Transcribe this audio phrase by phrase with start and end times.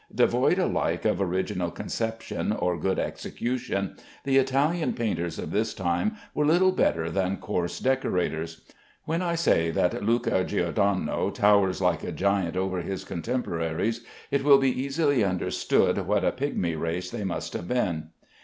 [0.15, 6.43] Devoid alike of original conception or good execution, the Italian painters of this time were
[6.43, 8.61] little better than coarse decorators.
[9.05, 14.57] When I say that Luca Giordano towers like a giant over his contemporaries, it will
[14.57, 18.09] be easily understood what a pigmy race they must have been.